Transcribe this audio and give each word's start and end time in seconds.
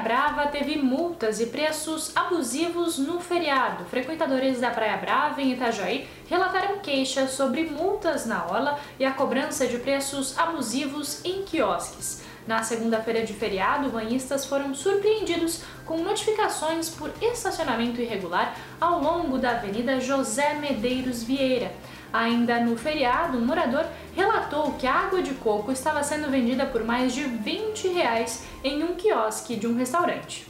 Brava 0.00 0.46
teve 0.46 0.76
multas 0.76 1.40
e 1.40 1.46
preços 1.46 2.14
abusivos 2.16 2.98
no 2.98 3.20
feriado. 3.20 3.84
Frequentadores 3.84 4.60
da 4.60 4.70
Praia 4.70 4.96
Brava, 4.96 5.40
em 5.40 5.52
Itajaí, 5.52 6.08
relataram 6.28 6.78
queixas 6.78 7.32
sobre 7.32 7.64
multas 7.64 8.26
na 8.26 8.44
orla 8.46 8.78
e 8.98 9.04
a 9.04 9.12
cobrança 9.12 9.66
de 9.66 9.78
preços 9.78 10.36
abusivos 10.38 11.24
em 11.24 11.42
quiosques. 11.42 12.22
Na 12.46 12.62
segunda-feira 12.62 13.22
de 13.22 13.34
feriado, 13.34 13.90
banhistas 13.90 14.46
foram 14.46 14.74
surpreendidos 14.74 15.62
com 15.84 15.98
notificações 15.98 16.88
por 16.88 17.10
estacionamento 17.20 18.00
irregular 18.00 18.56
ao 18.80 19.00
longo 19.00 19.38
da 19.38 19.50
Avenida 19.50 20.00
José 20.00 20.54
Medeiros 20.54 21.22
Vieira. 21.22 21.72
Ainda 22.12 22.60
no 22.60 22.76
feriado, 22.76 23.38
um 23.38 23.46
morador 23.46 23.86
relatou 24.16 24.72
que 24.72 24.86
a 24.86 24.94
água 24.94 25.22
de 25.22 25.34
coco 25.34 25.70
estava 25.70 26.02
sendo 26.02 26.30
vendida 26.30 26.66
por 26.66 26.84
mais 26.84 27.14
de 27.14 27.22
20 27.22 27.88
reais 27.88 28.44
em 28.64 28.82
um 28.82 28.94
quiosque 28.96 29.56
de 29.56 29.66
um 29.66 29.76
restaurante. 29.76 30.46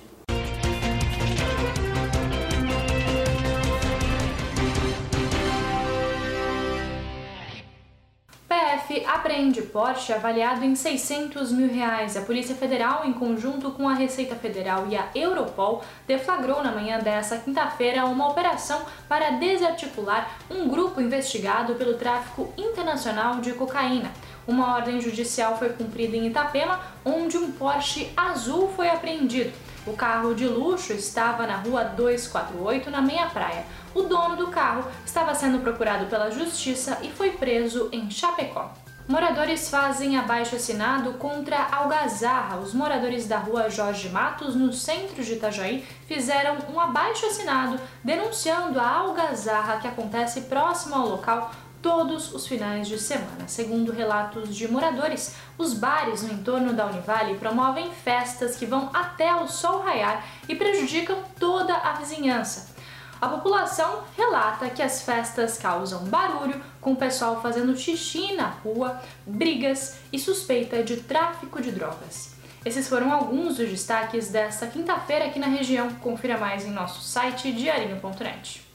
Apreende 9.07 9.63
Porsche 9.63 10.13
avaliado 10.13 10.65
em 10.65 10.75
600 10.75 11.53
mil 11.53 11.73
reais. 11.73 12.17
A 12.17 12.23
Polícia 12.23 12.57
Federal, 12.57 13.05
em 13.05 13.13
conjunto 13.13 13.71
com 13.71 13.89
a 13.89 13.95
Receita 13.95 14.35
Federal 14.35 14.89
e 14.89 14.97
a 14.97 15.09
Europol, 15.15 15.85
deflagrou 16.09 16.61
na 16.63 16.73
manhã 16.73 16.99
desta 16.99 17.39
quinta-feira 17.39 18.05
uma 18.07 18.29
operação 18.29 18.83
para 19.09 19.31
desarticular 19.31 20.37
um 20.51 20.69
grupo 20.69 21.01
investigado 21.01 21.75
pelo 21.77 21.95
tráfico 21.95 22.53
internacional 22.59 23.37
de 23.37 23.53
cocaína. 23.53 24.11
Uma 24.47 24.75
ordem 24.75 25.01
judicial 25.01 25.57
foi 25.57 25.69
cumprida 25.69 26.17
em 26.17 26.27
Itapema, 26.27 26.81
onde 27.05 27.39
um 27.39 27.53
Porsche 27.53 28.11
azul 28.17 28.73
foi 28.75 28.89
apreendido. 28.89 29.53
O 29.87 29.95
carro 29.95 30.35
de 30.35 30.47
luxo 30.47 30.93
estava 30.93 31.47
na 31.47 31.57
rua 31.57 31.85
248, 31.85 32.91
na 32.91 33.01
meia 33.01 33.27
praia. 33.27 33.65
O 33.95 34.03
dono 34.03 34.37
do 34.37 34.49
carro 34.49 34.85
estava 35.07 35.35
sendo 35.35 35.61
procurado 35.61 36.07
pela 36.07 36.31
justiça 36.31 36.99
e 37.03 37.09
foi 37.09 37.31
preso 37.31 37.89
em 37.91 38.11
Chapecó. 38.11 38.73
Moradores 39.09 39.69
fazem 39.69 40.17
abaixo 40.17 40.55
assinado 40.55 41.15
contra 41.15 41.67
Algazarra. 41.73 42.59
Os 42.59 42.73
moradores 42.73 43.27
da 43.27 43.39
rua 43.39 43.69
Jorge 43.69 44.09
Matos, 44.09 44.55
no 44.55 44.73
centro 44.73 45.25
de 45.25 45.33
Itajaí, 45.33 45.85
fizeram 46.07 46.59
um 46.73 46.79
abaixo 46.79 47.27
assinado 47.27 47.81
denunciando 48.05 48.79
a 48.79 48.87
algazarra 48.87 49.81
que 49.81 49.89
acontece 49.89 50.43
próximo 50.43 50.95
ao 50.95 51.09
local 51.09 51.51
todos 51.83 52.33
os 52.35 52.47
finais 52.47 52.89
de 52.89 52.99
semana. 52.99 53.47
Segundo 53.47 53.93
relatos 53.93 54.55
de 54.55 54.69
moradores, 54.69 55.35
os 55.57 55.75
bares 55.75 56.23
no 56.23 56.33
entorno 56.33 56.73
da 56.73 56.87
Univale 56.87 57.39
promovem 57.39 57.91
festas 57.91 58.57
que 58.57 58.67
vão 58.67 58.91
até 58.93 59.35
o 59.35 59.49
sol 59.49 59.83
raiar 59.83 60.25
e 60.49 60.55
prejudicam 60.55 61.17
toda 61.39 61.75
a 61.75 61.93
vizinhança. 61.93 62.75
A 63.21 63.29
população 63.29 64.05
relata 64.17 64.71
que 64.71 64.83
as 64.83 65.03
festas 65.03 65.59
causam 65.59 66.05
barulho, 66.05 66.63
com 66.81 66.93
o 66.93 66.97
pessoal 66.97 67.43
fazendo 67.43 67.77
xixi 67.77 68.35
na 68.35 68.47
rua, 68.47 68.99
brigas 69.27 69.99
e 70.11 70.19
suspeita 70.19 70.83
de 70.83 70.99
tráfico 70.99 71.61
de 71.61 71.71
drogas. 71.71 72.35
Esses 72.65 72.89
foram 72.89 73.13
alguns 73.13 73.57
dos 73.57 73.69
destaques 73.69 74.29
desta 74.29 74.67
quinta-feira 74.67 75.27
aqui 75.27 75.39
na 75.39 75.49
região. 75.49 75.91
Confira 75.95 76.39
mais 76.39 76.65
em 76.65 76.71
nosso 76.71 77.03
site 77.03 77.53
diarinho.net. 77.53 78.70